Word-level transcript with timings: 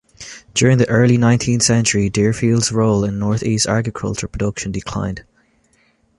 During 0.55 0.79
the 0.79 0.89
early 0.89 1.17
nineteenth 1.17 1.61
century 1.61 2.09
Deerfield's 2.09 2.71
role 2.71 3.03
in 3.03 3.19
Northeast 3.19 3.67
agricultural 3.67 4.31
production 4.31 4.71
declined. 4.71 5.23